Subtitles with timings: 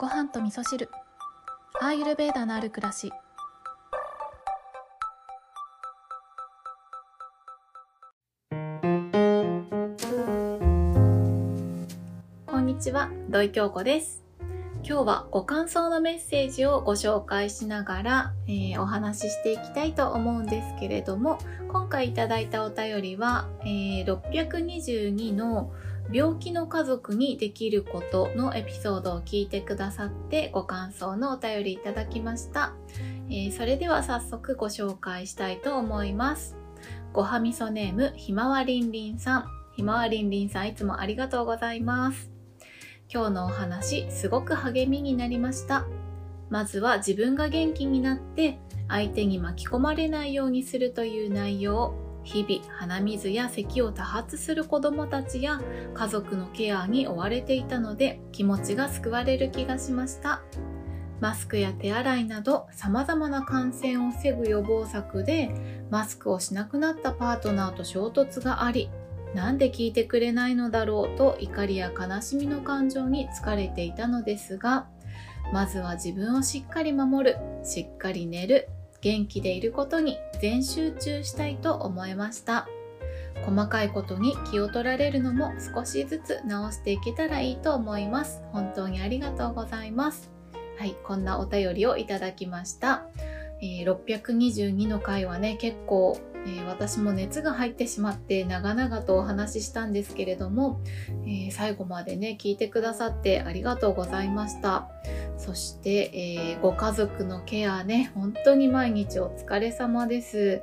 [0.00, 0.88] ご飯と味噌汁。
[1.78, 3.12] アーユルベーダのある暮らし。
[12.46, 14.22] こんにちは土井京子です。
[14.82, 21.38] 今日はご感想のメッセージをご紹介しながら、えー、お話ししていきたいと思うんですけれども
[21.68, 25.70] 今回いただいたお便りは、えー、622の
[26.12, 32.72] 「病気の家族にできることのエピソードを聞いてくださってご感想のお便りいただきました、
[33.28, 36.56] えー、それでは早速ご紹介したいと思います。
[37.12, 39.44] ごはみそネームひまわりんりんさん。
[39.76, 42.30] ひまわりんりんさんいつもありがとうございます。
[43.12, 45.86] 今日のお話すごく励みになりました。
[46.48, 48.58] まずは自分が元気になって
[48.88, 55.60] 相手に巻き込まれないようにするという内容日々鼻水や咳を多発する子どもたちや
[55.94, 60.42] 家族のケアに追われていたので気持ちが救われる気がしました。
[61.20, 65.50] マスクや手洗いなど様々な感染を防ぐ予防策で
[65.90, 68.90] マスクをしなくなったパートナーと衝突があり
[69.34, 74.88] なんで聞いてくれないのだろうと怒りや悲しみの感情に疲れていたのですが
[75.52, 78.68] まずは自分をしっかり守るしっかり寝る
[79.00, 82.68] 元気でいることに全集中したいと思いました。
[83.44, 88.42] 細かいことに気を取られるのも少しずつ直していけたらいいと思います。
[88.52, 90.30] 本当にありがとうございます。
[90.78, 93.04] はいこんなお便りをいただきました、
[93.60, 100.80] えー、622の回はね結構えー、私も熱が入ってしまって長々とお話ししたんですけれども、
[101.26, 104.88] えー、最後までね聞いてくださってありがとうございました。
[105.40, 110.62] そして、えー、ご家族のケアね本当に毎日お疲れ様です。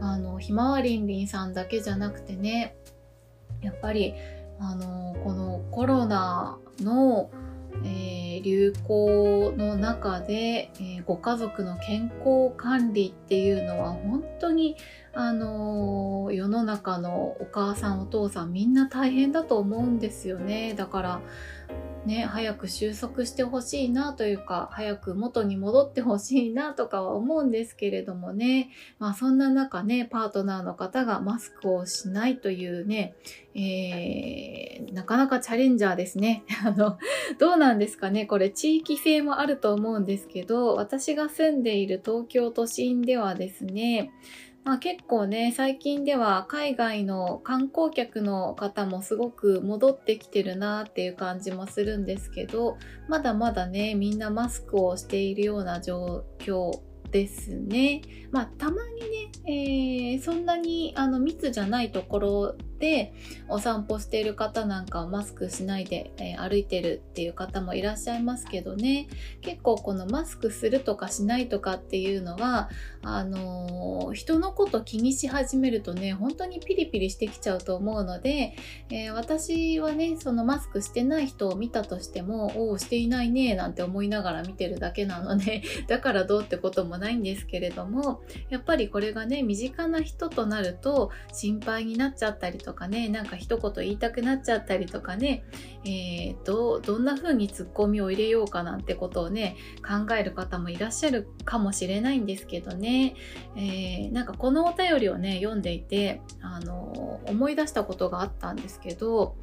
[0.00, 2.76] あのひまわりんりんさんだけじゃなくてね
[3.62, 4.14] やっぱり
[4.60, 7.30] あのこのコロナの
[7.84, 14.76] えー、流行の中で、えー、ご家族の健康管理っていうのは本当に、
[15.12, 20.74] あのー、世の中のお母さんお父さんみんな大変だと思うんですよね。
[20.74, 21.20] だから
[22.08, 33.14] ね、早く収束してほしいなというか、早く元に戻ってほしいなとかは思うんですけれどもね、まあそんな中ね、パートナーの方がマスクをしないというね、
[33.54, 36.44] えー、なかなかチャレンジャーですね。
[36.64, 36.98] あの、
[37.38, 44.12] どうなんですかね、これ地域性もあると思うんですけど、私が住んでいる東京都心ではですね、
[44.68, 52.76] まあ、結構ね最近では海外の観光客の方もすごく戻ってきてるなっていう感じもするんですけど
[53.08, 56.70] まだまだねみんなマスクをしているような状況
[57.10, 58.02] ですね。
[58.30, 59.00] まあたまに
[59.46, 63.12] ね、えー、そんなにあの密じゃないところで
[63.48, 69.08] お散歩している方なんかはマスクしないで、えー、歩いてるっていう方もいらっしゃいますけどね。
[69.40, 72.68] 結構このマスクするとかしないとかっていうのは
[73.02, 78.54] あのー、人のこと気にし始めるとね本当にピリピリしてきちゃうと思うので、
[78.90, 95.42] えー、私はねそのマスクしてない人を見たとしてもおおしていないねなんて思いながら見てるだけなので だからどうってこともないんですけれどもやっぱりこれがね身近な人となると心配になっちゃったりととかねなんか一言言いたくなっちゃったりとかね、
[95.84, 103.14] えー、どどんな風にツッコミを入れようかなんてことをね考える方もいらっしゃるかもしれないんですけどね、
[103.56, 109.36] えー、なんかこのお便りをね読んでいてあの思い出したことがあったんですけど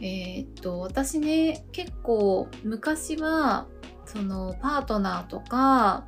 [0.00, 3.66] えー、っと私ね結構昔は
[4.06, 6.06] そのパートナーとか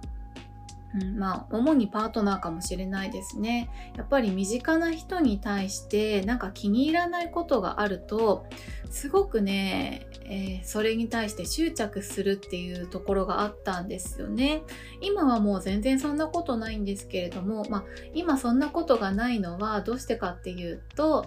[1.01, 3.69] うん、まあ主にパートナーかもしれないですね。
[3.97, 8.47] やっぱり身近な人に対してなんか気に入らないことがあると
[8.91, 14.63] すごくね、えー、それに対して執着するっていうところがあったんですよね。
[15.01, 17.85] 今はもう全然そんなことないんですけれども、まあ、
[18.15, 21.27] 今そんなことがないのはどうしてかっていうと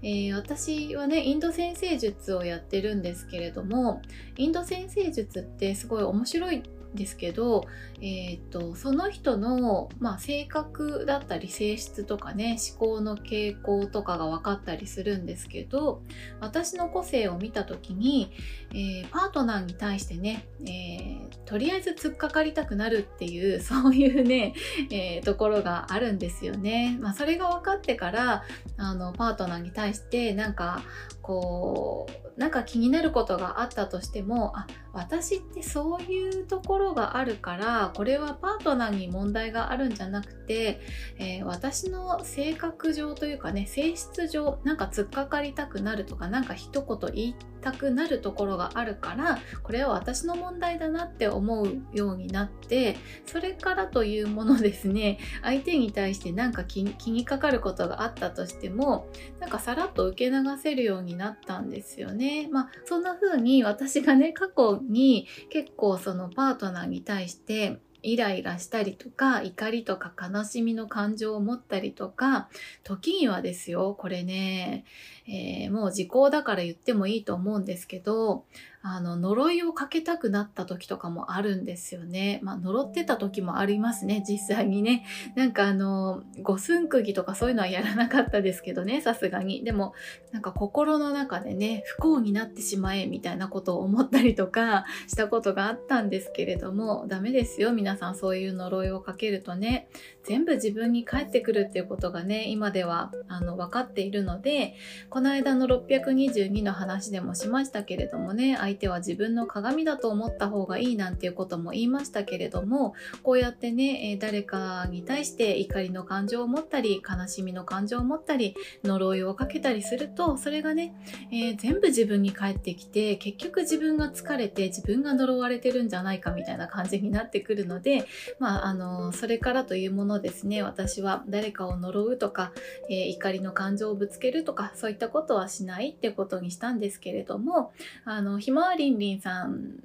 [0.00, 4.00] えー、私はねインド先生術をやってるんですけれども
[4.36, 6.62] インド先生術ってすごい面白い
[6.94, 7.66] ですけど、
[8.00, 16.02] えーと、その人の、まあ、性格だったり性質とかね思考の傾向とかが分かったりするんですけど
[16.40, 18.32] 私の個性を見た時に、
[18.70, 24.54] えー、パートナーに対してね、えー、とりあえず突っかかりたくなるっていう そういうね、
[24.90, 26.96] えー、ところがあるんですよね。
[27.00, 28.44] まあ、それが分かってから
[28.76, 30.82] あのパートナーに対してなんか
[31.28, 40.80] こうなんか気になることがあったとしてもあ私ってそういうところがあるからこれはパートナーに問題があるんじゃなくて、
[41.18, 52.96] えー、私の性格上というかね性質上なんか突っかかりたくなるとかなんか一言言いたくなるところがあるからこれは私の問題だなって思うようになって
[53.26, 59.08] それからというものですね相手に対してなんか気にかかることがあったとしても
[59.40, 62.48] なんかさらっと受け流せるようになったんですよね。
[62.50, 72.48] まあそんな風に私がね過去に結構そのパートナーに対してイライラしたりとか怒りとか悲しみの感情を持ったりとか
[72.84, 74.84] 時にはですよこれね、
[75.26, 78.44] えー、もう時効だから言ってもいいと思うんですけど
[78.80, 82.38] あの、呪いをかけたくなった時とかもあるんですよね。
[82.42, 85.04] まあ、呪ってた時もありますね、実際にね。
[85.34, 89.64] なんかあの、五寸釘とかそういうのはやらなかったですけどね、さすがに。
[89.64, 89.94] でも、
[90.32, 99.88] なんか心の中でね、不幸になってしまえみたいなことを思ったりとか したことがあったんですけれども、ダメですよ、皆さんそういう呪いをかけるとね。
[100.28, 104.74] 全部自分に返ってくるっていうことがね、今ではあの分かっているので、
[105.08, 112.92] この間の622の話でもしましたけれどもね、相手は自分の鏡だと思った方がいいなんていうことも言いましたけれども、
[113.22, 118.54] こうやってね、え誰かに対して怒りの感情を持ったり、悲しみの感情を持ったり、
[118.84, 120.94] 呪いをかけたりすると、それがね、
[121.32, 128.04] えー、全部自分に返ってきて、結局自分が疲れて自分が呪われてるんじゃないかみたいな感じになってくるので、
[128.38, 132.52] まあ、あの、それからというものですね私は誰かを呪うとか、
[132.90, 137.72] えー、怒りの感情をぶつけるとかそういったことはしないってことにしたんですけれども
[138.04, 139.82] あのひまわりんりんさん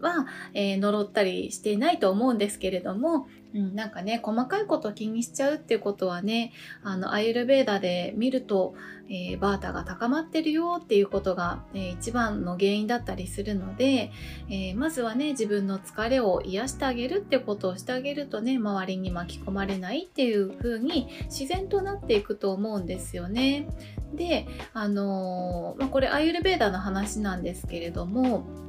[0.00, 6.52] は、えー、呪ったりしていないと思うんですけれども、うん、なんかね細かいこと気にしちゃうっていうことはね
[6.82, 8.74] あのアイルベーダで見ると、
[9.08, 14.10] えー、バータが高まってるよっていうことが、えー、一番の原因だったりするので、
[14.50, 23.68] えまずはね自分の疲れを癒してあげるってことをしてあげるとね周りに巻き込まれないっていう風に自然となっていくと思うんですよね。
[24.14, 28.65] であのまあ、これアイルベーダの話なんですけれども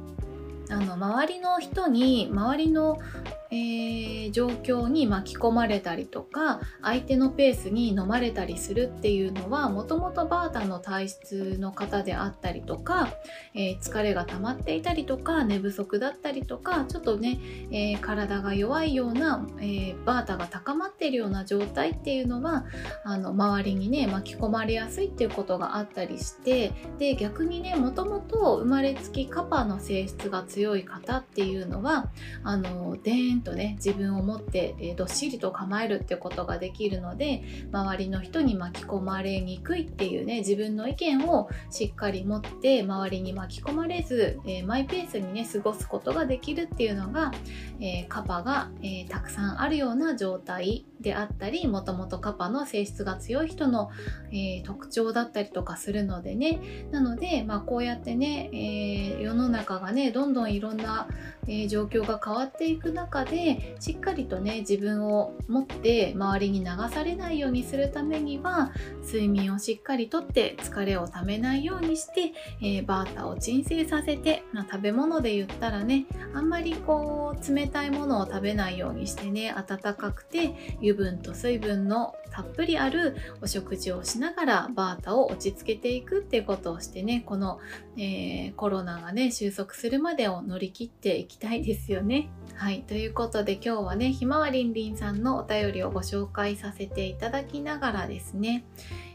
[0.70, 2.98] あの周りの人に周りの
[3.50, 13.08] えー、状況に巻き込まれたりとか相手のペースに飲まれたりするっていうのはもともとバータの体質の方であったりとか、
[13.54, 17.38] えー、疲れが溜まっていたりとか寝不足だったりとかちょっとね、
[17.70, 22.64] えー、体が弱いような、えバータが高まっているような状態っていうのは
[23.04, 32.10] あの周りにね巻き込まれやすいっていうことがあったりしてで逆にねもともと生まれつきカパの性質が強い方っていうのは
[32.44, 37.42] あのーンとね自分を持って、えー、どっしりと構えるってことができるので
[37.72, 47.32] 周りの人に巻き込まれにくいっていうね自分の意見をしっかり持って周りに巻き込まれず、えー、マイペースにね過ごすことができるっていうのが、
[47.80, 53.90] えー、カパが、えたくさんあるような状態であったりもともとカパの性質が強い人の、
[54.32, 56.60] え特徴だったりとかするのでね。
[56.90, 61.08] なので、まあ、こうやってね、え世の中がねどんどんいろんな、
[61.48, 68.72] え状況が変わっていく中でしっかりとね自分を持って周りに流されないようにするためには
[69.04, 87.60] 睡眠をしっかりとって疲れをためないようにして、えー、バータを鎮静させて、まあ、食べ物で言ったらねあんまりこう冷たいものを食べないようにしてね温かくて油分と水分のたっぷりあるお食事をしながらバータを落ち着けていくっていうことをしてねこの、
[87.96, 92.28] えー、コロナがね収束するまでを乗り切っていきたいですよね。
[92.54, 98.64] はい、ということで今日はねひまわりんりんさんのお便りをご紹介させていただきながらですね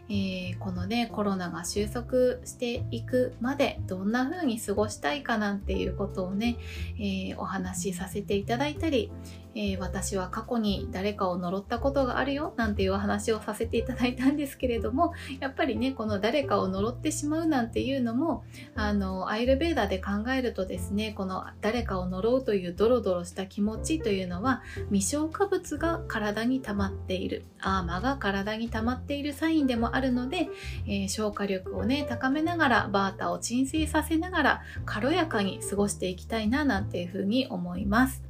[0.10, 6.58] えー、このねコロナが収束していくまでどんな風に過ごしたいかなんていうことをね、
[6.98, 9.12] えー、お話しさせていただいたり、
[9.56, 18.44] えー、私は過去に誰かを呪ったことがあるよなんていうお話をさせていただいたんですけれどもやっぱりねこの誰かを呪ってしまうなんていうのも
[18.76, 30.50] あのアイルベーダで考えるとですねこの誰かを呪うというドロドロした気持ちというのは未消化物が体に溜まっているアーマが体に溜まっているサインでもあるので、
[30.88, 38.24] えー、消化力をね高めながらバータを鎮静させながら軽やかに過ごしていきたいななんていうふうに思います。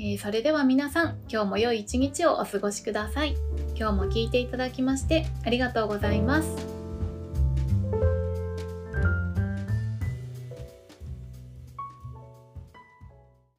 [0.00, 3.34] えー、それでは皆さん、今日も良い一日をお過ごしください。
[3.74, 6.77] 今日も聞いていただきましてありがとうございます。